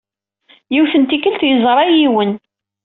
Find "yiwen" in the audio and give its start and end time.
1.87-2.31